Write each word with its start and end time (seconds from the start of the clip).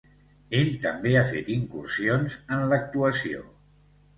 Ell 0.59 0.69
també 0.85 1.13
ha 1.19 1.21
fet 1.33 1.51
incursions 1.57 2.39
en 2.57 2.67
l'actuació. 2.73 3.47